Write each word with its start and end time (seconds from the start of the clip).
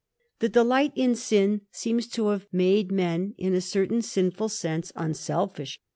The 0.39 0.49
delight 0.49 0.93
in 0.95 1.13
sin 1.15 1.61
seems 1.71 2.07
to 2.07 2.29
have 2.29 2.47
made 2.51 2.91
men 2.91 3.35
in 3.37 3.53
a 3.53 3.61
certain 3.61 4.01
sinful 4.01 4.49
sense 4.49 4.91
unselfish. 4.95 5.79